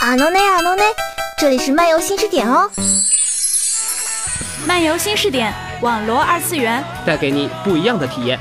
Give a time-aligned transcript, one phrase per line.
[0.00, 0.82] 阿诺内阿诺内，
[1.36, 2.70] 这里是漫游新视点哦。
[4.66, 8.38] 漫游新视点，网罗二次元，带给你不一样的体验。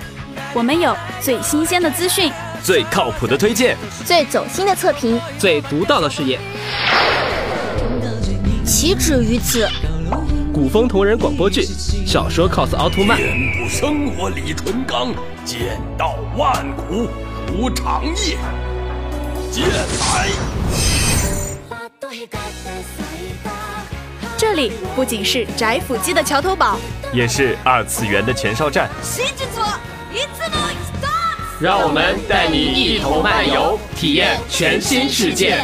[0.54, 2.32] 我们有最新鲜的资讯，
[2.64, 3.76] 最靠谱的推荐，
[4.06, 6.40] 最走心的测评，最独到的视野，
[8.66, 9.68] 岂止于此！
[10.54, 11.64] 古风同人广播剧，
[12.08, 15.14] 小说 cos 奥特曼，遍布生活李纯刚，
[15.44, 17.10] 剑道万古
[17.52, 18.38] 无长夜，
[19.52, 20.59] 剑来。
[24.36, 26.80] 这里不仅是宅腐姬的桥头堡，
[27.14, 28.90] 也是二次元的前哨站。
[31.60, 35.64] 让我们带你一同漫游，体验全新世界。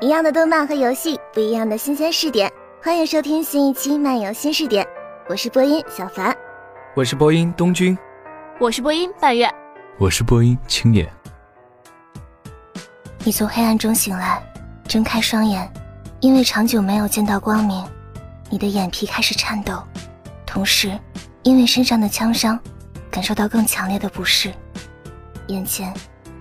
[0.00, 2.48] 一样的动漫和游戏，不一样的新鲜试点。
[2.80, 4.86] 欢迎收听新一期漫游新视点，
[5.28, 6.32] 我是播音小凡，
[6.94, 7.98] 我是播音东君，
[8.60, 9.52] 我是播音半月，
[9.98, 11.10] 我是播音青野。
[13.24, 14.40] 你从黑暗中醒来，
[14.86, 15.68] 睁开双眼，
[16.20, 17.84] 因为长久没有见到光明，
[18.50, 19.82] 你的眼皮开始颤抖，
[20.46, 20.96] 同时
[21.42, 22.56] 因为身上的枪伤，
[23.10, 24.52] 感受到更强烈的不适。
[25.48, 25.92] 眼前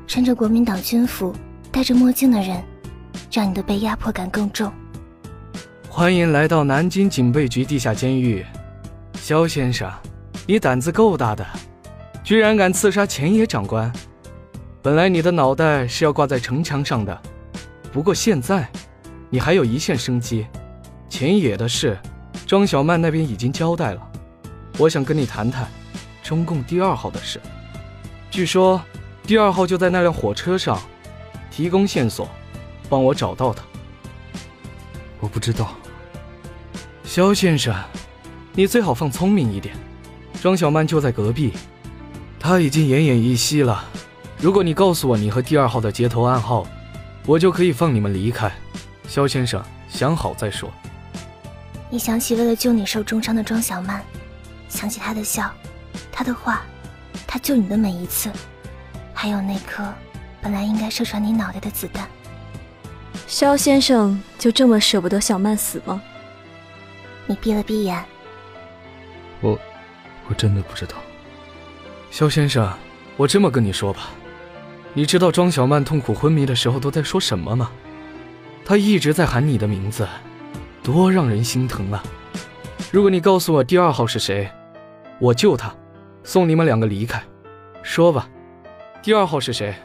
[0.05, 1.33] 穿着国民党军服、
[1.71, 2.63] 戴着墨镜的人，
[3.37, 4.73] 让你的被压迫感更重。
[5.87, 8.43] 欢迎来到南京警备局地下监狱，
[9.13, 9.87] 肖先生，
[10.47, 11.45] 你胆子够大的，
[12.23, 13.93] 居然敢刺杀前野长官。
[14.81, 17.21] 本来你的脑袋是要挂在城墙上的，
[17.93, 18.67] 不过现在，
[19.29, 20.47] 你还有一线生机。
[21.07, 21.95] 前野的事，
[22.47, 24.01] 庄小曼那边已经交代了。
[24.79, 25.67] 我想跟你谈谈
[26.23, 27.39] 中共第二号的事。
[28.31, 28.81] 据说，
[29.27, 30.81] 第二号就在那辆火车上，
[31.51, 32.27] 提供线索，
[32.89, 33.63] 帮我找到他。
[35.19, 35.75] 我不知道。
[37.03, 37.75] 肖先生，
[38.53, 39.75] 你最好放聪明一点。
[40.41, 41.53] 庄小曼就在隔壁，
[42.39, 43.83] 她已经奄奄一息了。
[44.39, 46.67] 如果你告诉我你和第二号的接头暗号，
[47.25, 48.51] 我就可以放你们离开。
[49.07, 50.71] 肖先生，想好再说。
[51.89, 54.03] 你想起为了救你受重伤的庄小曼，
[54.69, 55.51] 想起她的笑，
[56.11, 56.61] 她的话，
[57.25, 58.29] 她救你的每一次，
[59.13, 59.91] 还有那颗
[60.41, 62.07] 本来应该射穿你脑袋的子弹。
[63.27, 66.01] 肖先生就这么舍不得小曼死吗？
[67.25, 68.01] 你闭了闭眼，
[69.41, 69.59] 我，
[70.29, 70.95] 我真的不知道。
[72.09, 72.71] 肖先生，
[73.17, 74.11] 我这么跟你说吧，
[74.93, 77.69] 你知道庄小曼痛苦昏迷的时候都在说什么吗？
[78.63, 80.07] 她一直在喊你的名字，
[80.81, 82.01] 多让人心疼啊！
[82.93, 84.49] 如果你告诉我第二号是谁，
[85.19, 85.75] 我救他，
[86.23, 87.21] 送你们两个离开。
[87.83, 88.29] 说吧，
[89.03, 89.75] 第二号是谁？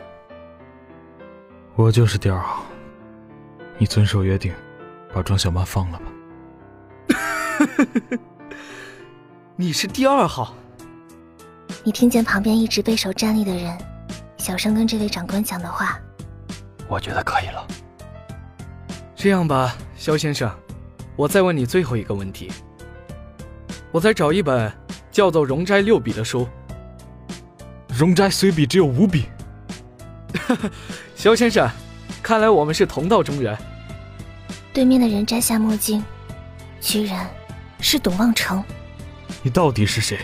[1.75, 2.63] 我就是第二号。
[3.83, 4.55] 你遵守约定，
[5.13, 6.07] 把庄小曼放了吧。
[9.57, 10.55] 你是第二号。
[11.83, 13.77] 你听见旁边一直背手站立的人，
[14.37, 15.99] 小声跟这位长官讲的话。
[16.87, 17.67] 我觉得可以了。
[19.17, 20.49] 这样吧，肖先生，
[21.17, 22.53] 我再问你最后一个问题。
[23.91, 24.73] 我再找一本
[25.11, 26.47] 叫做《容斋六笔》的书。
[27.89, 29.25] 容斋随笔只有五笔。
[31.17, 31.69] 肖先生，
[32.23, 33.59] 看来我们是同道中人。
[34.73, 36.03] 对面的人摘下墨镜，
[36.81, 37.29] 居然。
[37.85, 38.63] 是董望成，
[39.43, 40.17] 你到底是谁？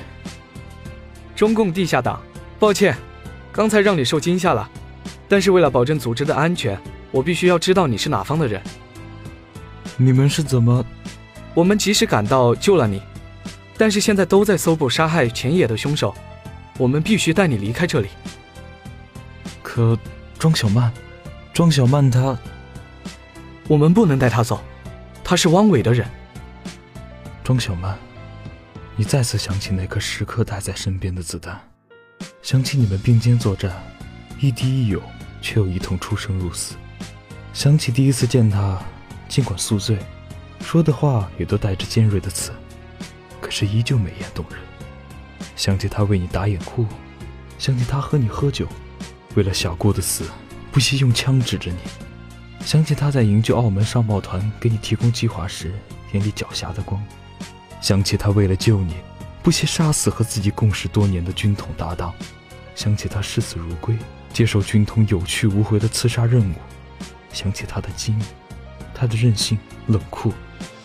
[1.34, 2.22] 中共地下党。
[2.56, 2.96] 抱歉，
[3.50, 4.68] 刚才让你受惊吓了，
[5.28, 6.78] 但是为了保证组织的安全，
[7.10, 8.62] 我必须要知道你是哪方的人。
[9.96, 10.84] 你们是怎么？
[11.52, 13.02] 我们及时赶到救了你，
[13.76, 16.14] 但是现在都在搜捕杀害前野的凶手，
[16.76, 18.08] 我们必须带你离开这里。
[19.64, 19.98] 可
[20.38, 20.92] 庄小曼，
[21.52, 22.38] 庄小曼她，
[23.68, 24.62] 我们不能带她走，
[25.22, 26.08] 她是汪伟的人。
[27.44, 27.96] 庄小曼，
[28.96, 31.60] 你再次想起那颗时刻带在身边的子弹，
[32.42, 33.70] 想起你们并肩作战，
[34.40, 35.02] 亦敌亦友，
[35.42, 36.76] 却又一同出生入死。
[37.52, 38.78] 想起第一次见他，
[39.28, 39.98] 尽管宿醉，
[40.62, 42.52] 说的话也都带着尖锐的刺，
[43.38, 44.58] 可是依旧美艳动人。
[45.56, 46.86] 想起他为你打掩护，
[47.58, 48.66] 想起他和你喝酒，
[49.34, 50.24] 为了小顾的死
[50.72, 51.78] 不惜用枪指着你。
[52.60, 55.72] 想起他在营救澳门商贸团给你提供计划时
[56.12, 57.02] 眼里狡黠的光。
[57.80, 58.96] 想起他为了救你，
[59.42, 62.10] 不惜杀死和自己共事多年的军统搭档；
[62.74, 63.96] 想起他视死如归，
[64.32, 66.54] 接受军统有去无回的刺杀任务；
[67.32, 68.26] 想起他的机敏，
[68.92, 69.56] 他的任性、
[69.86, 70.32] 冷酷，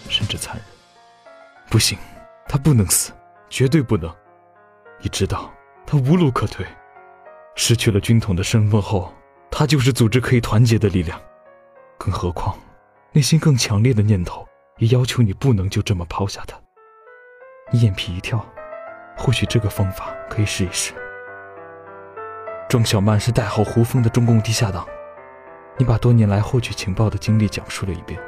[0.08, 0.64] 甚至残忍。
[1.70, 1.98] 不行，
[2.48, 3.12] 他不能死，
[3.50, 4.14] 绝对不能！
[5.02, 5.52] 你知道，
[5.86, 6.66] 他无路可退。
[7.56, 9.12] 失去了军统的身份后，
[9.50, 11.20] 他就是组织可以团结的力量。
[12.04, 12.54] 更何况，
[13.14, 14.46] 内心更强烈的念头
[14.78, 16.60] 也要求你不能就这么抛下他。
[17.72, 18.46] 你眼皮一跳，
[19.16, 20.92] 或许这个方法可以试一试。
[22.68, 24.86] 庄小曼是代号胡风的中共地下党，
[25.78, 28.20] 你把多年来获取情报的经历讲述了一遍，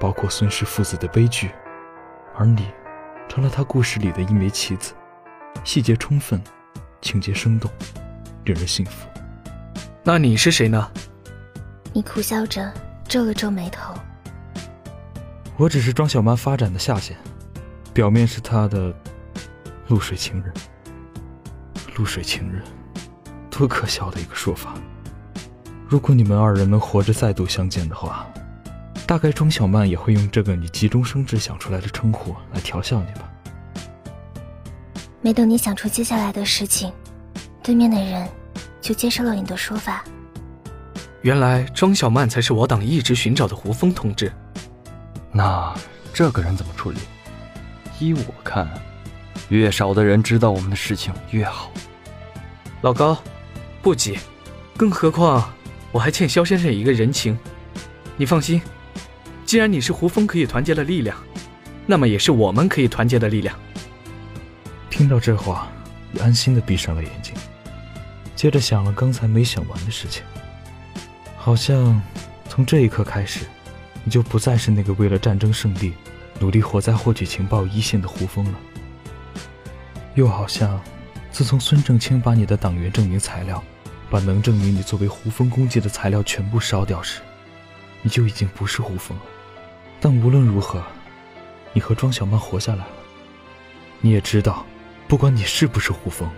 [0.00, 1.50] 包括孙氏父子的悲剧，
[2.34, 2.72] 而你
[3.28, 4.94] 成了他故事里的一枚棋子，
[5.64, 6.42] 细节充分，
[7.02, 7.70] 情节生动，
[8.46, 9.06] 令人信服。
[10.02, 10.90] 那你是谁呢？
[11.92, 12.72] 你苦笑着
[13.12, 13.92] 皱了皱眉头。
[15.58, 17.14] 我只是庄小曼发展的下线，
[17.92, 18.90] 表面是她的
[19.88, 20.50] 露水情人。
[21.96, 22.62] 露水情人，
[23.50, 24.72] 多可笑的一个说法。
[25.86, 28.26] 如果你们二人能活着再度相见的话，
[29.06, 33.30] 大概庄小曼也会用这个你急中生智想出来的称呼来调笑你吧。
[35.20, 36.90] 没等你想出接下来的事情，
[37.62, 38.26] 对面的人
[38.80, 40.02] 就接受了你的说法。
[41.22, 44.30] 原来庄小曼才是我党一直寻找的胡峰同志。
[45.30, 45.72] 那
[46.12, 46.98] 这个人怎么处理？
[48.00, 48.68] 依我看，
[49.48, 51.70] 越少的人知道我们的事情越好。
[52.80, 53.16] 老高，
[53.80, 54.18] 不急，
[54.76, 55.48] 更何况
[55.92, 57.38] 我还欠肖先生一个人情。
[58.16, 58.60] 你放心，
[59.46, 61.16] 既然你是胡峰可以团结的力量，
[61.86, 63.56] 那么也是我们可以团结的力量。
[64.90, 65.68] 听到这话，
[66.20, 67.32] 安心的闭上了眼睛，
[68.34, 70.24] 接着想了刚才没想完的事情。
[71.44, 72.00] 好像
[72.48, 73.46] 从这一刻开始。
[74.04, 75.92] 你就不再是那个为了战争胜利，
[76.38, 78.58] 努力活在获取情报一线的胡风了。
[80.14, 80.80] 又好像，
[81.32, 83.62] 自从孙正清把你的党员证明材料，
[84.08, 87.20] 把能证明你作为胡风攻击的材料全部烧掉时，
[88.02, 89.24] 你就已经不是胡风了。
[90.00, 90.80] 但无论如何，
[91.72, 92.90] 你和庄小曼活下来了。
[94.00, 94.64] 你也知道，
[95.08, 96.28] 不管你是不是胡风，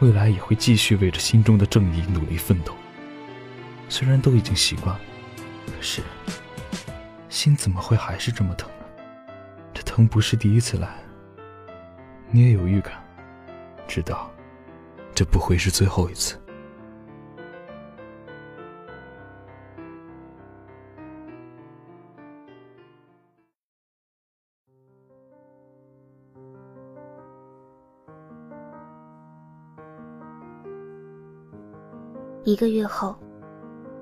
[0.00, 2.72] 未来也会继续为着心中的正义努力奋斗。
[3.88, 5.00] 虽然都已经习惯了，
[5.66, 6.02] 可是。
[7.28, 8.86] 心怎么会还是这么疼呢？
[9.72, 11.02] 这疼不是第一次来。
[12.30, 12.92] 你也有预感，
[13.88, 14.30] 知道
[15.14, 16.40] 这不会是最后一次。
[32.44, 33.16] 一个月后，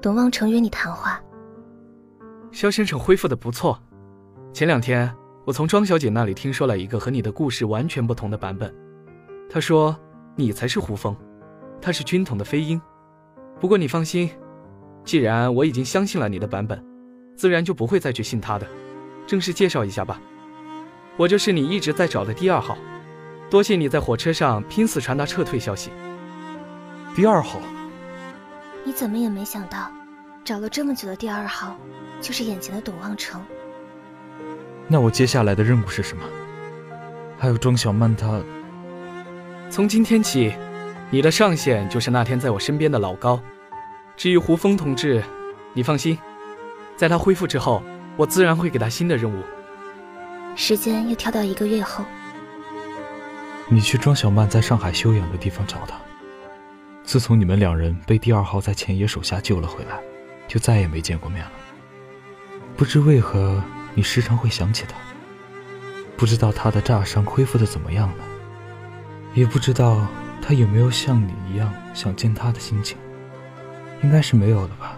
[0.03, 1.19] 董望成约你谈话。
[2.51, 3.81] 肖先生恢复的不错。
[4.53, 5.11] 前两天
[5.47, 8.75] 我从庄小姐那里听说了一个和你的故事完全不同的版本。
[9.49, 9.97] 她说
[10.35, 11.17] 你才是胡风，
[11.81, 12.81] 他是军统的飞鹰。
[13.61, 14.29] 不过你放心，
[15.05, 16.85] 既然我已经相信了你的版本，
[17.37, 18.67] 自然就不会再去信他的。
[19.27, 20.21] 正式介绍一下吧，
[21.17, 22.77] 我就是你一直在找的第二号。
[23.49, 25.91] 多谢你在火车上拼死传达撤退消息。
[27.15, 27.61] 第二号，
[28.85, 29.91] 你怎么也没想到，
[30.45, 31.77] 找了这么久的第二号。
[32.21, 33.45] 就是眼前的董望城。
[34.87, 36.23] 那我接下来的任务是什么？
[37.37, 38.41] 还有庄小曼她……
[39.69, 40.55] 从今天起，
[41.11, 43.41] 你的上线就是那天在我身边的老高。
[44.17, 45.21] 至于胡峰同志，
[45.73, 46.17] 你放心，
[46.97, 47.83] 在他恢复之后，
[48.17, 49.43] 我自然会给他新的任务。
[50.55, 52.05] 时间又跳到一个月后，
[53.69, 55.97] 你去庄小曼在上海休养的地方找她。
[57.05, 60.01] 自从你们两人被第二号在钱爷手下救了回来，
[60.49, 61.53] 就再也没见过面了。
[62.77, 63.63] 不知为何，
[63.95, 64.95] 你时常会想起他。
[66.17, 68.25] 不知道他的炸伤恢复的怎么样了，
[69.35, 70.07] 也不知道
[70.41, 72.97] 他有没有像你一样想见他的心情。
[74.03, 74.97] 应该是没有了吧。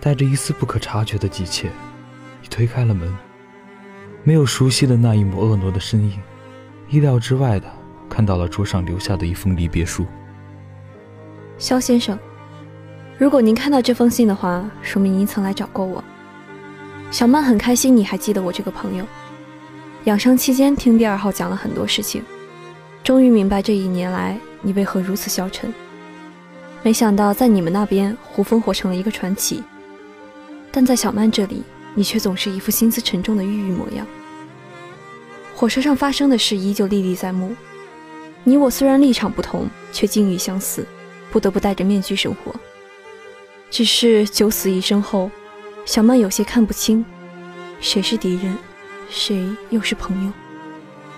[0.00, 1.70] 带着一丝不可察觉的急切，
[2.40, 3.16] 你推开了门，
[4.24, 6.20] 没有熟悉的那一抹婀娜的身影，
[6.88, 7.72] 意料之外的
[8.10, 10.06] 看到了桌上留下的一封离别书。
[11.62, 12.18] 肖先生，
[13.16, 16.02] 如果您看到这封信的话，说明您曾来找过我。
[17.12, 19.06] 小曼很开心，你还记得我这个朋友。
[20.06, 22.24] 养伤期间，听第二号讲了很多事情，
[23.04, 25.72] 终于明白这一年来你为何如此消沉。
[26.82, 29.62] 没想到在你们那边，胡风火成了一个传奇，
[30.72, 31.62] 但在小曼这里，
[31.94, 34.04] 你却总是一副心思沉重的郁郁模样。
[35.54, 37.54] 火车上发生的事依旧历历在目，
[38.42, 40.84] 你我虽然立场不同，却境遇相似，
[41.32, 42.54] 不得不戴着面具生活。
[43.70, 45.30] 只是九死一生后。
[45.84, 47.04] 小曼有些看不清，
[47.80, 48.56] 谁是敌人，
[49.10, 50.32] 谁又是朋友？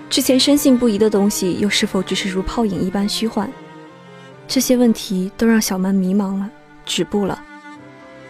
[0.08, 3.50] 之前深信不疑的东西，又是否只是如泡影一般虚幻？
[4.48, 6.48] 这些问题都让小曼迷茫了，
[6.86, 7.42] 止步了。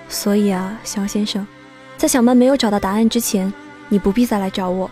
[0.09, 1.47] 所以啊，肖先生，
[1.97, 3.53] 在小曼没有找到答案之前，
[3.89, 4.91] 你不必再来找我。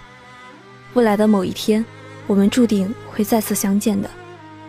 [0.94, 1.84] 未来的某一天，
[2.28, 4.08] 我们注定会再次相见的。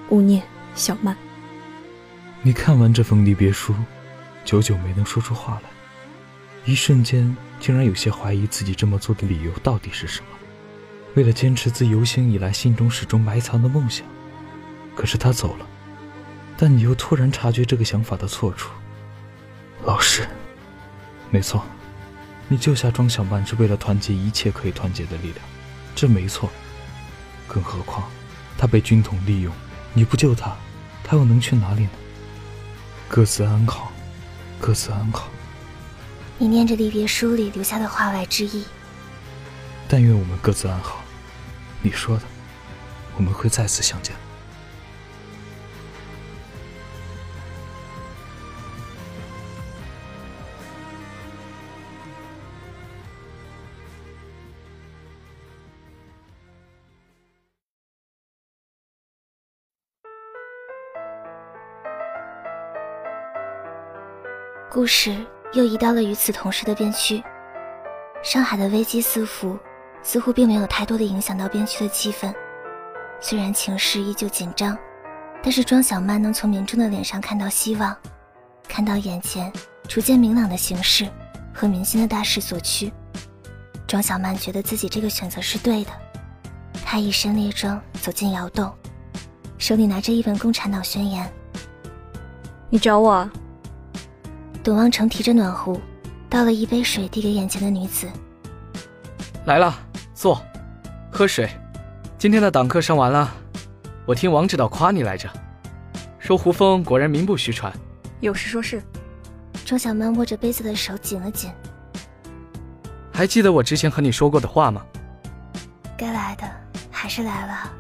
[0.09, 0.41] 勿念，
[0.73, 1.15] 小曼。
[2.45, 3.73] 你看完这封离别书，
[4.43, 5.69] 久久没能说出话来。
[6.65, 10.27] 一瞬间，竟然有些怀疑自己这么做的理由到底是什么。
[11.15, 14.05] 为了坚持自游行以来心中始终埋藏的梦想，
[14.93, 15.65] 可是他走了，
[16.57, 18.71] 但你又突然察觉这个想法的错处。
[19.85, 20.27] 老师，
[21.31, 21.63] 没错，
[22.49, 25.37] 你救下庄小曼是为了团结一切可以团结的力量，
[25.95, 26.51] 这没错。
[27.47, 28.03] 更何况，
[28.57, 29.53] 他被军统利用，
[29.93, 30.53] 你不救他，
[31.05, 31.91] 他又能去哪里呢？
[33.07, 33.91] 各自安好，
[34.59, 35.29] 各自安好。
[36.37, 38.65] 你念着离别书里留下的话外之意。
[39.87, 41.03] 但愿我们各自安好。
[41.81, 42.23] 你说的，
[43.15, 44.15] 我们会再次相见。
[64.83, 65.15] 故事
[65.53, 67.23] 又移到了与此同时的边区，
[68.21, 69.57] 上海的危机四伏，
[70.01, 72.33] 似乎并没有太多的影响到边区的气氛。
[73.21, 74.77] 虽然情势依旧紧张，
[75.41, 77.95] 但是庄小曼能从民众的脸上看到希望，
[78.67, 79.49] 看到眼前
[79.87, 81.07] 逐渐明朗的形势
[81.53, 82.91] 和民心的大势所趋。
[83.87, 85.91] 庄小曼觉得自己这个选择是对的。
[86.83, 88.69] 她一身列装走进窑洞，
[89.57, 91.25] 手里拿着一本《共产党宣言》。
[92.69, 93.29] 你找我？
[94.63, 95.77] 董望成提着暖壶，
[96.29, 98.09] 倒了一杯水递给眼前的女子。
[99.45, 99.77] 来了，
[100.13, 100.41] 坐，
[101.11, 101.49] 喝水。
[102.17, 103.29] 今天的党课上完了，
[104.05, 105.29] 我听王指导夸你来着，
[106.17, 107.73] 说胡峰果然名不虚传。
[108.21, 108.81] 有事说事。
[109.65, 111.51] 庄小曼握着杯子的手紧了紧。
[113.11, 114.85] 还记得我之前和你说过的话吗？
[115.97, 116.49] 该来的
[116.89, 117.73] 还是来了。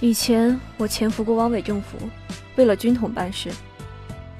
[0.00, 1.96] 以前我潜伏过汪伪政府，
[2.56, 3.52] 为了军统办事。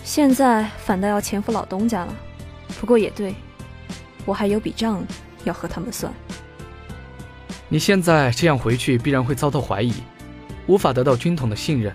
[0.08, 2.16] 现在反倒要潜伏老东家了，
[2.80, 3.34] 不过也对，
[4.24, 5.04] 我还有笔账
[5.44, 6.10] 要和他们算。
[7.68, 9.92] 你现在这样回去，必然会遭到怀疑，
[10.66, 11.94] 无法得到军统的信任。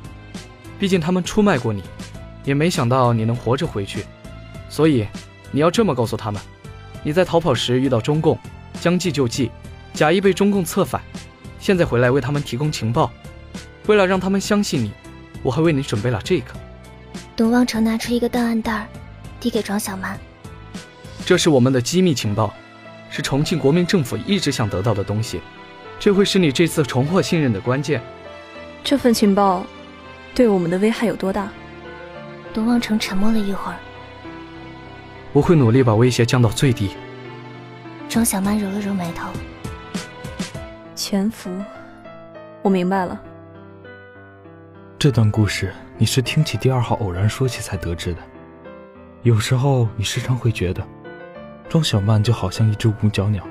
[0.77, 1.81] 毕竟他们出卖过你，
[2.43, 4.05] 也没想到你能活着回去。
[4.69, 5.07] 所以
[5.49, 6.39] 你要这么告诉他们：
[7.01, 8.37] 你在逃跑时遇到中共，
[8.79, 9.49] 将计就计，
[9.91, 11.01] 假意被中共策反，
[11.57, 13.11] 现在回来为他们提供情报。
[13.87, 14.91] 为了让他们相信你，
[15.41, 16.53] 我还为你准备了这个。
[17.35, 18.87] 董望成拿出一个档案袋，
[19.39, 20.19] 递给庄小曼。
[21.25, 22.53] 这是我们的机密情报，
[23.09, 25.41] 是重庆国民政府一直想得到的东西，
[25.99, 28.01] 这会是你这次重获信任的关键。
[28.83, 29.65] 这份情报
[30.35, 31.49] 对我们的危害有多大？
[32.53, 33.77] 董望成沉默了一会儿。
[35.31, 36.91] 我会努力把威胁降到最低。
[38.07, 39.29] 庄小曼揉了揉眉头。
[40.93, 41.49] 潜伏，
[42.61, 43.19] 我明白了。
[44.99, 45.73] 这段故事。
[46.03, 48.19] 你是听起第二号偶然说起才得知的。
[49.21, 50.85] 有时候你时常会觉得，
[51.69, 53.41] 庄小曼就好像一只五脚鸟。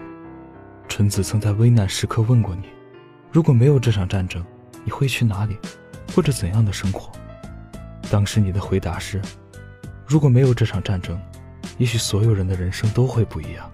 [0.86, 2.64] 纯子曾在危难时刻问过你：
[3.30, 4.44] 如果没有这场战争，
[4.84, 5.56] 你会去哪里，
[6.14, 7.10] 过着怎样的生活？
[8.10, 9.18] 当时你的回答是：
[10.06, 11.18] 如果没有这场战争，
[11.78, 13.70] 也许所有人的人生都会不一样。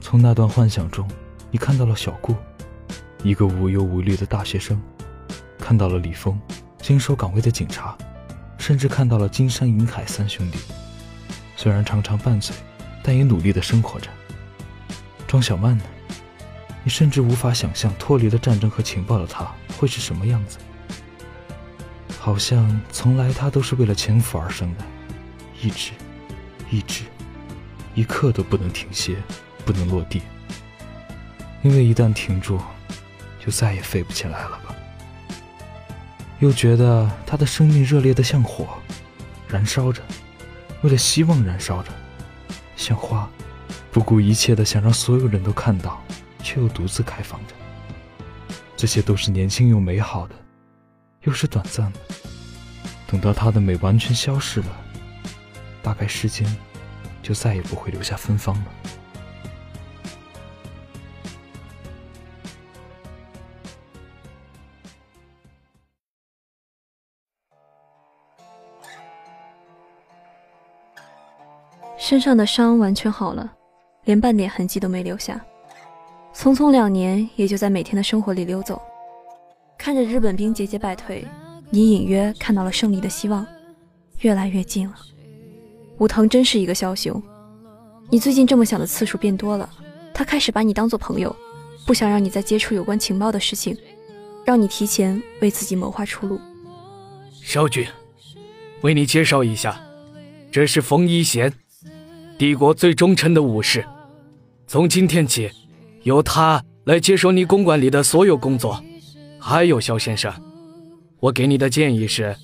[0.00, 1.08] 从那段幻想中，
[1.52, 2.34] 你看到了小顾，
[3.22, 4.82] 一个无忧无虑的大学生，
[5.60, 6.36] 看到了李峰。
[6.80, 7.96] 坚守岗位的警察，
[8.58, 10.58] 甚至看到了金山银海三兄弟。
[11.56, 12.54] 虽然常常拌嘴，
[13.02, 14.08] 但也努力的生活着。
[15.26, 15.84] 庄小曼呢？
[16.84, 20.56] 你甚至无法想象脱离了战争和情报的她会是什么样子。
[22.18, 24.84] 好像从来她都是为了潜伏而生的，
[25.60, 25.90] 一直，
[26.70, 27.04] 一直，
[27.94, 29.16] 一刻都不能停歇，
[29.66, 30.22] 不能落地。
[31.62, 32.58] 因为一旦停住，
[33.44, 34.74] 就再也飞不起来了吧。
[36.40, 38.68] 又觉得他的生命热烈的像火，
[39.48, 40.00] 燃烧着，
[40.82, 41.90] 为了希望燃烧着，
[42.76, 43.28] 像花，
[43.90, 46.00] 不顾一切的想让所有人都看到，
[46.42, 47.54] 却又独自开放着。
[48.76, 50.34] 这些都是年轻又美好的，
[51.22, 51.98] 又是短暂的。
[53.08, 54.66] 等到它的美完全消逝了，
[55.82, 56.46] 大概世间
[57.20, 58.64] 就再也不会留下芬芳了。
[72.08, 73.52] 身上的伤完全好了，
[74.06, 75.38] 连半点痕迹都没留下。
[76.34, 78.80] 匆匆两年，也就在每天的生活里溜走。
[79.76, 81.22] 看着日本兵节节败退，
[81.68, 83.46] 你隐约看到了胜利的希望，
[84.20, 84.94] 越来越近了。
[85.98, 87.22] 武藤真是一个枭雄，
[88.08, 89.68] 你最近这么想的次数变多了。
[90.14, 91.36] 他开始把你当做朋友，
[91.86, 93.76] 不想让你再接触有关情报的事情，
[94.46, 96.40] 让你提前为自己谋划出路。
[97.42, 97.86] 少君，
[98.80, 99.78] 为你介绍一下，
[100.50, 101.52] 这是冯一贤。
[102.38, 103.84] 帝国最忠诚的武士。
[104.68, 105.50] 从今天起，
[106.04, 108.80] 由他来接手你公馆里的所有工作。
[109.40, 110.32] 还有肖先生，
[111.18, 112.36] 我给你的建议是，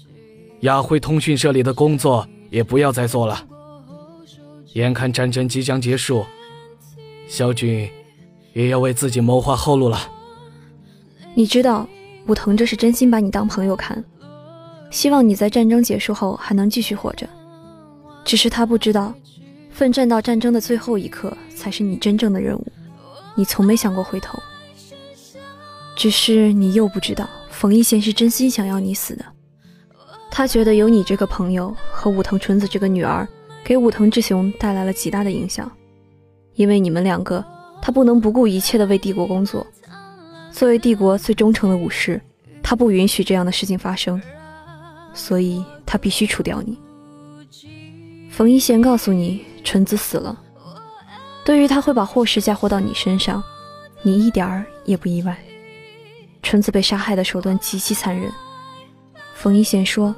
[0.61, 3.47] 亚辉通讯社里的工作也不要再做了。
[4.73, 6.25] 眼看战争即将结束，
[7.29, 7.89] 肖军
[8.53, 9.97] 也要为自己谋划后路了。
[11.35, 11.89] 你知道，
[12.27, 14.05] 武藤这是真心把你当朋友看，
[14.91, 17.29] 希望你在战争结束后还能继续活着。
[18.25, 19.15] 只是他不知道，
[19.75, 22.65] 奋战到战争的最后一刻才是你真正的任务。
[23.35, 24.39] 你从没想过回头。
[25.97, 29.25] 只是你又不知道，冯一贤是真心想要你死的。
[30.31, 33.27] 他觉得有你这个朋友和武藤纯子这个女儿，
[33.65, 35.69] 给武藤志雄带来了极大的影响。
[36.55, 37.45] 因为你们两个，
[37.83, 39.67] 他不能不顾一切的为帝国工作。
[40.53, 42.21] 作为帝国最忠诚的武士，
[42.63, 44.23] 他不允许这样的事情发生，
[45.13, 46.79] 所以他必须除掉你。
[48.31, 50.39] 冯一贤告诉你，纯子死了。
[51.45, 53.43] 对于他会把祸事嫁祸到你身上，
[54.03, 55.37] 你一点儿也不意外。
[56.43, 58.31] 纯子被杀害的手段极其残忍。
[59.35, 60.15] 冯一贤说，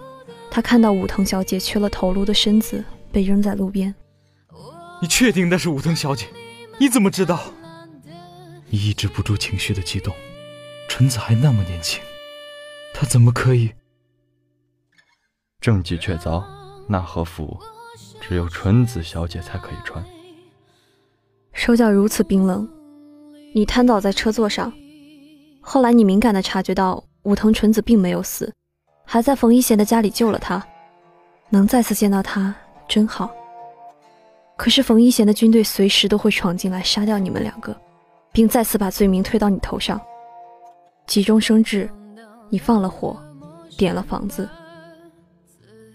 [0.50, 3.94] 他看到武藤小姐缺了头颅的身子被扔在路边。
[5.00, 6.26] 你确定那是武藤小姐？
[6.78, 7.40] 你怎么知道？
[8.68, 10.14] 你抑制不住情绪的激动。
[10.88, 12.02] 纯子还那么年轻，
[12.94, 13.72] 她怎么可以？
[15.60, 16.44] 证据确凿，
[16.88, 17.58] 那和服
[18.26, 20.04] 只有纯子小姐才可以穿。
[21.52, 22.68] 手脚如此冰冷，
[23.54, 24.72] 你瘫倒在车座上。
[25.60, 28.52] 后来，你敏感地察觉到武藤纯子并没有死，
[29.04, 30.60] 还在冯一贤的家里救了他。
[31.50, 32.52] 能再次见到他
[32.88, 33.30] 真好。
[34.56, 37.76] 可是冯一贤的军队随时都会闯进来杀掉你们两个，
[38.32, 40.00] 并再次把罪名推到你头上。
[41.06, 41.88] 急中生智，
[42.50, 43.16] 你放了火，
[43.78, 44.48] 点了房子。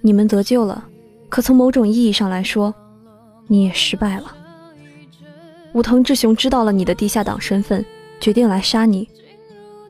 [0.01, 0.87] 你们得救了，
[1.31, 2.75] 可从某种意义上来说，
[3.47, 4.35] 你也失败了。
[5.71, 7.85] 武藤志雄知道了你的地下党身份，
[8.19, 9.09] 决定来杀你。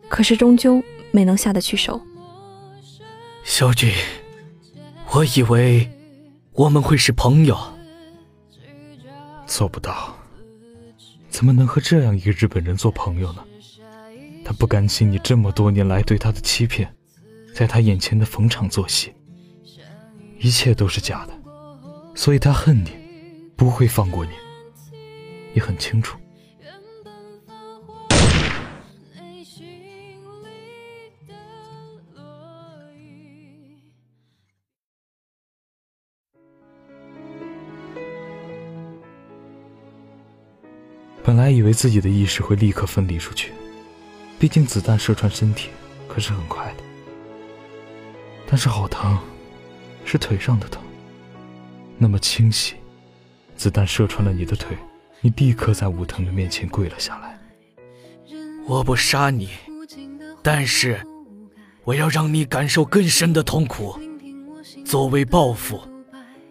[0.08, 2.00] 可是终究没能下得去手。
[3.44, 3.92] 萧军，
[5.14, 5.90] 我以为
[6.54, 7.58] 我们会是朋友。
[9.48, 10.16] 做不到，
[11.28, 13.44] 怎么能和这样一个日本人做朋友呢？
[14.46, 16.94] 他不甘心你这么多年来对他的欺骗，
[17.56, 19.12] 在他眼前的逢场作戏，
[20.44, 21.34] 一切都是假的，
[22.16, 22.90] 所以他恨你，
[23.56, 24.32] 不会放过你。
[25.54, 26.18] 你很清楚。
[41.24, 43.52] 本来以为自己的意识会立刻分离出去，
[44.40, 45.70] 毕竟子弹射穿身体
[46.08, 46.84] 可是很快的。
[48.48, 49.18] 但是好疼，
[50.12, 50.84] 是腿上的疼，
[51.98, 52.76] 那么清晰。
[53.56, 54.78] 子弹射穿了你的腿，
[55.22, 57.40] 你立刻在武藤的面前跪了下来。
[58.68, 59.52] 我不杀你，
[60.44, 61.00] 但是
[61.86, 63.98] 我要让你感受更深的痛苦。
[64.84, 65.80] 作为报复，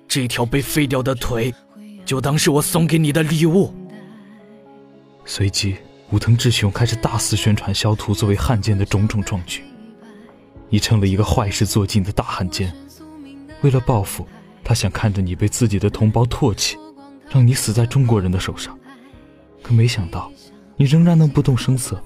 [0.09, 1.55] 这条被废掉的腿，
[2.07, 3.75] 就当是我送给你的礼物。
[5.27, 5.77] 随即，
[6.13, 9.63] 武藤志雄开始大肆宣传萧图作为汉奸的种种壮举。
[10.71, 12.75] 你成了一个坏事做尽的大汉奸。
[13.63, 14.27] 为了报复，
[14.65, 16.79] 他想看着你被自己的同胞唾弃，
[17.29, 18.79] 让你死在中国人的手上。
[19.63, 20.33] 可没想到，
[20.77, 22.03] 你仍然能不动声色，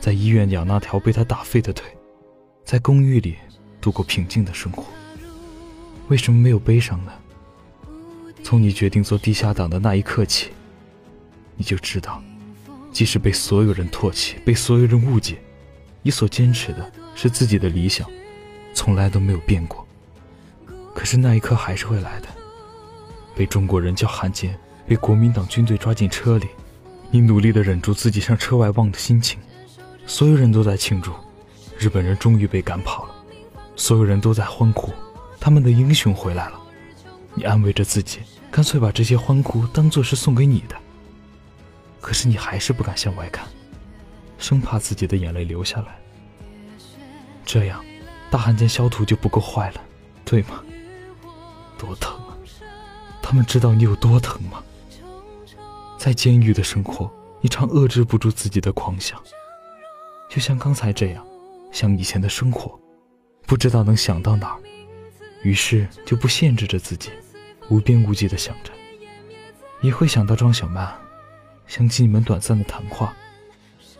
[0.00, 1.84] 在医院养那条被他打废的腿，
[2.64, 3.36] 在公寓里
[3.80, 4.84] 度过平静的生活。
[6.08, 7.12] 为什么没有悲伤呢？
[8.42, 10.50] 从你决定做地下党的那一刻起，
[11.56, 12.22] 你就知道。
[12.92, 15.36] 即使被所有人唾弃，被所有人误解，
[16.02, 18.08] 你所坚持的是自己的理想，
[18.72, 19.85] 从来都没有变过。
[20.96, 22.28] 可是那一刻还是会来的。
[23.34, 26.48] 被中国人叫汉奸，被国民党军队抓进车里，
[27.10, 29.38] 你努力的忍住自己向车外望的心情。
[30.06, 31.12] 所有人都在庆祝，
[31.78, 33.14] 日本人终于被赶跑了。
[33.76, 34.90] 所有人都在欢呼，
[35.38, 36.58] 他们的英雄回来了。
[37.34, 40.74] 你安慰着自己，干脆把这些欢呼当做是送给你的。
[42.00, 43.46] 可是你还是不敢向外看，
[44.38, 45.98] 生怕自己的眼泪流下来。
[47.44, 47.84] 这样，
[48.30, 49.80] 大汉奸萧图就不够坏了，
[50.24, 50.62] 对吗？
[51.78, 52.36] 多疼啊！
[53.22, 54.62] 他们知道你有多疼吗？
[55.98, 57.10] 在监狱的生活，
[57.40, 59.20] 你常遏制不住自己的狂想，
[60.30, 61.26] 就像刚才这样，
[61.72, 62.78] 想以前的生活，
[63.46, 64.60] 不知道能想到哪儿，
[65.42, 67.10] 于是就不限制着自己，
[67.68, 68.70] 无边无际的想着，
[69.80, 70.94] 也会想到庄小曼。
[71.66, 73.12] 想起你们短暂的谈话，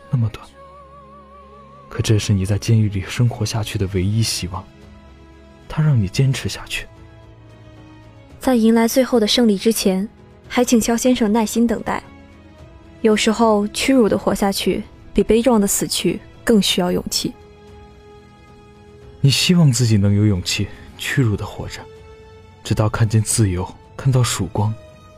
[0.09, 0.47] 那么短，
[1.89, 4.65] 可这是你在监狱里生活下去的唯一希望。
[5.69, 6.87] 他让你坚持下去。
[8.47, 10.09] 在迎来最后的胜利之前，
[10.47, 12.01] 还请肖先生耐心等待。
[13.01, 17.35] 有时候，屈辱的活下去，比悲壮的死去更需要勇气。
[19.21, 21.81] 你希望自己能有勇气，屈辱的活着，
[22.63, 24.73] 直到看见自由，看到曙光，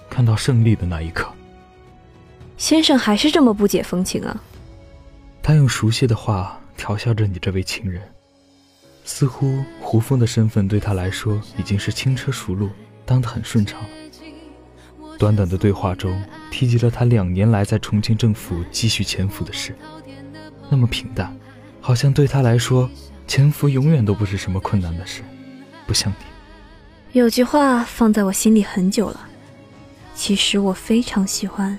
[0.08, 1.30] 看到胜利的那一刻。
[2.56, 4.42] 先生还是这么不解风情啊！
[5.42, 8.00] 他用熟悉的话调笑着你这位情人，
[9.04, 12.70] 似乎胡风的身份对他来说已经是轻车熟路，
[13.08, 13.88] 当得很顺畅了。
[15.18, 19.74] 短短的对话中，提及了他两年来在重庆政府继续潜伏的事，
[20.68, 21.34] 那么平淡，
[21.80, 22.88] 好像对他来说，
[23.26, 25.22] 潜伏永远都不是什么困难的事，
[25.86, 27.18] 不像你。
[27.18, 29.26] 有句话放在我心里很久了，
[30.14, 31.78] 其实我非常喜欢。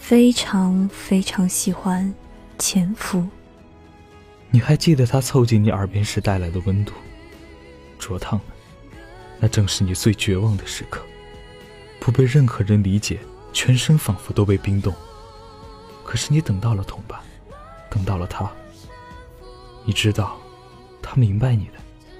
[0.00, 2.12] 非常非常喜欢
[2.58, 3.24] 潜伏。
[4.50, 6.92] 你还记得他凑近你耳边时带来的温度，
[7.96, 8.49] 灼烫的，
[9.40, 11.00] 那正是你最绝望的时刻，
[11.98, 13.18] 不被任何人理解，
[13.52, 14.94] 全身仿佛都被冰冻。
[16.04, 17.18] 可是你等到了同伴，
[17.88, 18.50] 等到了他。
[19.84, 20.38] 你知道，
[21.00, 21.72] 他明白你的，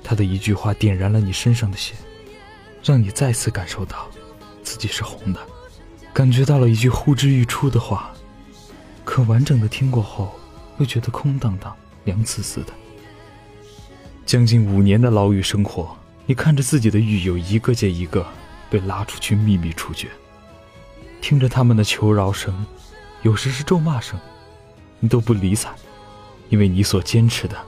[0.02, 1.94] 他的一句话点燃了你身上的血，
[2.82, 4.08] 让你再次感受到
[4.62, 5.40] 自己是红的。
[6.12, 8.10] 感觉到了一句呼之欲出的话，
[9.04, 10.32] 可完整的听过后，
[10.78, 12.72] 又觉得空荡荡、凉丝丝的。
[14.24, 15.96] 将近五年的牢狱生活，
[16.30, 18.24] 你看着自己的狱友一个接一个
[18.70, 20.08] 被拉出去秘密处决，
[21.20, 22.64] 听着他们的求饶声，
[23.22, 24.16] 有时是咒骂声，
[25.00, 25.70] 你都不理睬，
[26.48, 27.60] 因为你所坚持的，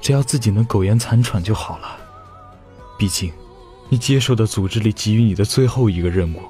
[0.00, 1.94] 只要自己能苟延残喘就好了。
[2.98, 3.30] 毕竟，
[3.90, 6.40] 你接受的组织里给予你的最后一个任务。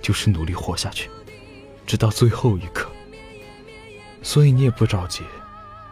[0.00, 1.10] 就是努力活下去，
[1.84, 2.88] 直到最后一刻。
[4.22, 5.24] 所以你也不着急，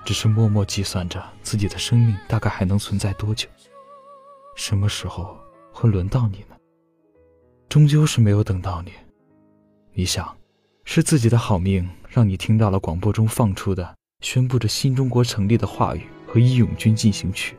[0.05, 3.49] 只是默默计算着自己的生命大概还能存在多久，
[4.57, 5.37] 什么时候
[5.73, 6.57] 会轮到你呢？
[7.69, 8.93] 终究是没有等到你。
[9.93, 10.37] 你想，
[10.85, 17.55] 是自己的好命让你听到了广播中放出的宣布着新中国成立的话语和《义勇军进行曲》，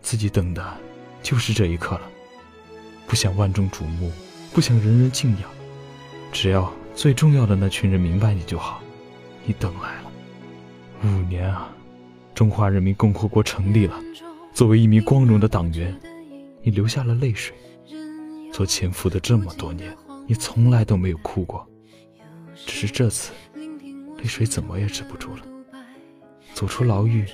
[0.00, 0.76] 自己等的
[1.22, 2.02] 就是这一刻了，
[3.06, 4.12] 不想万众瞩目。
[4.52, 5.50] 不想人人敬仰，
[6.32, 8.80] 只要最重要的那群人明白你就好。
[9.44, 10.10] 你等来了
[11.04, 11.68] 五年啊！
[12.34, 14.00] 中华人民共和国成立了，
[14.58, 15.96] 作为一名光荣的党员，
[16.62, 17.54] 你流下了泪水。
[18.52, 21.64] 做潜伏的这么多年，你从来都没有哭过，
[22.66, 25.42] 只是这次，泪水怎么也止不住了。
[26.54, 27.24] 走出牢狱，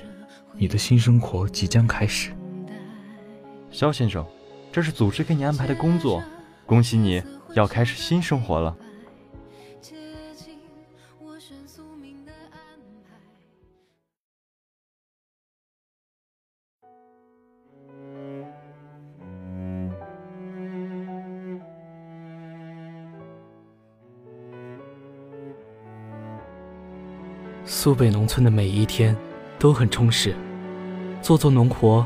[0.53, 2.31] 你的新生活即将开始。
[3.71, 4.23] 肖先生，
[4.71, 6.23] 这是组织给你安排的工作。
[6.67, 7.23] 恭喜你，
[7.55, 8.77] 要开始新生活了。
[27.67, 29.15] 苏北农村的每一天
[29.57, 30.35] 都很充实，
[31.21, 32.05] 做做农活，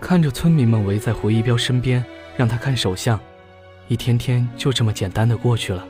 [0.00, 2.04] 看着村民们围在胡一彪身边，
[2.36, 3.18] 让他看手相。
[3.86, 5.86] 一天天就这么简单的过去了。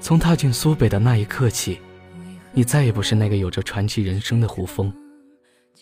[0.00, 1.78] 从踏进苏北的那一刻起，
[2.52, 4.90] 你再也不是那个有着传奇人生的胡风，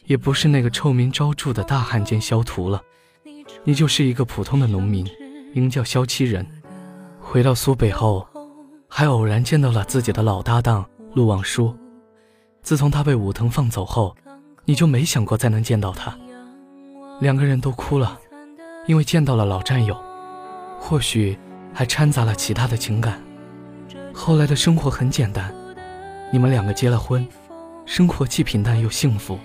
[0.07, 2.83] 也不是那个臭名昭著的大汉奸肖图了。
[3.63, 5.07] 你就是一个普通的农民，
[5.53, 6.45] 名叫肖七人。
[7.21, 8.27] 回到苏北后，
[8.89, 11.73] 还偶然见到了自己的老搭档陆望舒。
[12.63, 14.15] 自从他被武藤放走后，
[14.65, 16.17] 你就没想过再能见到他。
[17.21, 18.19] 两个人都哭了，
[18.87, 19.97] 因为见到了老战友。
[20.79, 21.39] 或许
[21.73, 23.23] 还掺杂了其他的情感。
[24.13, 25.53] 后来的生活很简单，
[26.33, 27.27] 你们两个结了婚，
[27.85, 29.39] 生活既平淡又幸福，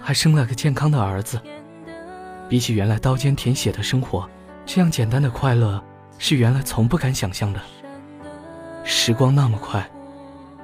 [0.00, 1.40] 还生了个健康的儿子。
[2.48, 4.28] 比起原来刀尖舔血的生活，
[4.66, 5.82] 这样简单的快乐
[6.18, 7.60] 是原来从不敢想象的。
[8.84, 9.88] 时光那么快，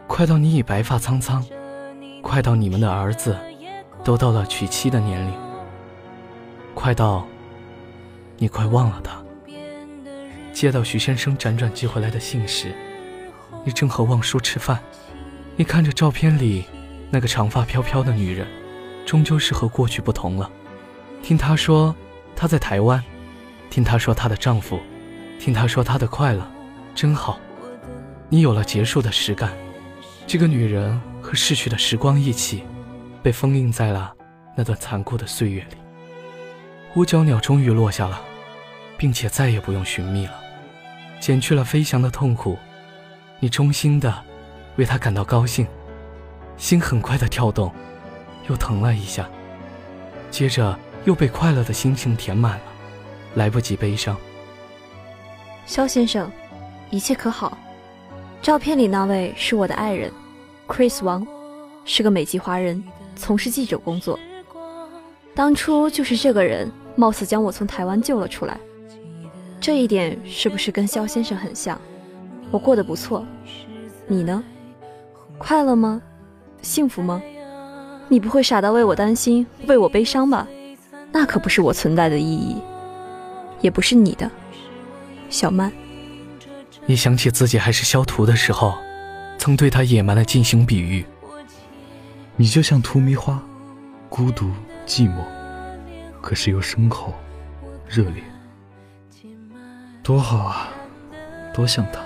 [0.07, 1.43] 快到你已白发苍苍，
[2.23, 3.37] 快到你们的儿子
[4.05, 5.33] 都到了娶妻的年龄，
[6.75, 7.27] 快到
[8.37, 9.23] 你快忘了他。
[10.53, 12.75] 接到徐先生辗转寄回来的信时，
[13.65, 14.79] 你正和望舒吃饭。
[15.57, 16.65] 你看着照片里
[17.11, 18.47] 那个长发飘飘的女人，
[19.07, 20.51] 终究是和过去不同了。
[21.23, 21.95] 听她说
[22.35, 23.03] 她在台湾，
[23.71, 24.81] 听她说她的丈夫，
[25.39, 26.49] 听她说她的快乐，
[26.95, 27.39] 真好。
[28.29, 29.53] 你有了结束的实感，
[30.27, 32.63] 这个女人和逝去的时光一起，
[33.23, 34.15] 被封印在了
[34.57, 35.77] 那段残酷的岁月里。
[36.95, 38.19] 五角鸟终于落下了，
[38.97, 40.33] 并且再也不用寻觅了。
[41.21, 42.57] 减去了飞翔的痛苦，
[43.41, 44.25] 你衷心的
[44.77, 45.67] 为他感到高兴，
[46.57, 47.71] 心很快的跳动，
[48.49, 49.29] 又疼了一下，
[50.31, 52.65] 接着又被快乐的心情填满了，
[53.35, 54.17] 来不及悲伤。
[55.67, 56.33] 肖先生，
[56.89, 57.59] 一切可好？
[58.41, 60.11] 照片里那位是我的爱人
[60.69, 61.27] ，Chris 王，
[61.85, 62.85] 是个美籍华人，
[63.17, 64.17] 从事记者工作。
[65.35, 68.57] 当初就是这个人，貌似将我从台湾救了出来。
[69.61, 71.81] 这一点是不是跟肖先生很像？
[72.51, 73.27] 我过得不错，
[74.07, 74.43] 你呢？
[75.39, 76.01] 快乐吗？
[76.63, 77.21] 幸福吗？
[78.09, 80.47] 你不会傻到为我担心、为我悲伤吧？
[81.13, 82.57] 那可不是我存在的意义，
[83.61, 84.31] 也不是你的，
[85.31, 85.73] 小曼。
[86.87, 88.75] 一想起自己还是肖图的时候，
[89.39, 91.07] 曾对他野蛮的进行比喻。
[92.37, 93.43] 你就像荼蘼花，
[94.09, 94.51] 孤独
[94.87, 95.25] 寂寞，
[96.21, 97.15] 可是又深厚、
[97.89, 98.23] 热烈，
[100.03, 100.69] 多好啊！
[101.55, 102.01] 多像他，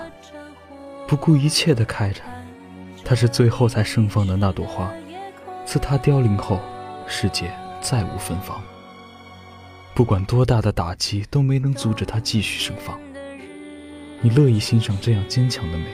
[1.07, 2.21] 不顾一切的开着。
[3.05, 4.91] 他是最后才盛放的那朵花，
[5.65, 6.59] 自他凋零后，
[7.05, 8.59] 世界再无芬芳。
[9.93, 12.99] 不管多大的打击，都没能阻止他继续盛放。
[14.21, 15.85] 你乐意欣赏这样坚强的美，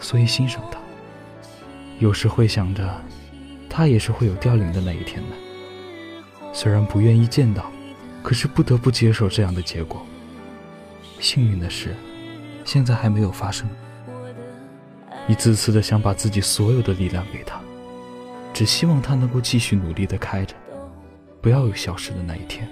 [0.00, 0.78] 所以欣赏它。
[1.98, 2.88] 有时会想着，
[3.68, 5.36] 它也是会有凋零的那一天的。
[6.52, 7.70] 虽然不愿意见到，
[8.22, 10.04] 可是不得不接受这样的结果。
[11.20, 11.94] 幸运的是，
[12.64, 13.68] 现在还没有发生。
[15.26, 17.60] 一次次的想把自己所有的力量给他，
[18.54, 20.54] 只希望他能够继续努力的开着，
[21.42, 22.68] 不要有消失的那一天。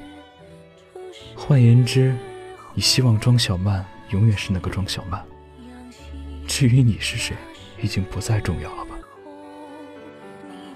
[1.35, 2.17] 换言之，
[2.73, 3.85] 你希望庄小曼。
[4.11, 5.21] 永远是那个庄小曼。
[6.47, 7.37] 至于你是谁，
[7.83, 8.97] 已经不再重要了吧？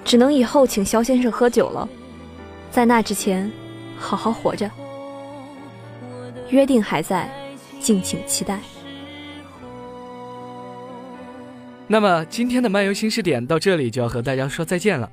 [0.05, 1.89] 只能以后请肖先生喝酒了，
[2.71, 3.51] 在那之前，
[3.97, 4.71] 好好活着。
[6.51, 7.31] 约定还在，
[7.79, 8.59] 敬请期待。
[11.87, 15.11] 那么今天的漫游新视点到这里就要和大家说再见了。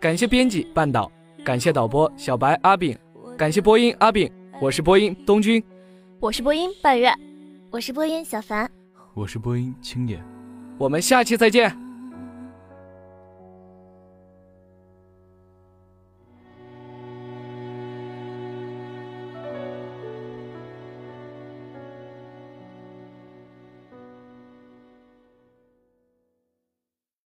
[0.00, 1.10] 感谢编辑半岛，
[1.44, 2.96] 感谢导播小白阿炳，
[3.36, 5.62] 感谢播音阿炳，我是播音东君，
[6.18, 7.12] 我是播音半月。
[7.70, 8.68] 我是播音小凡，
[9.20, 10.24] 我是播音青年，
[10.78, 11.89] 我们下期再见。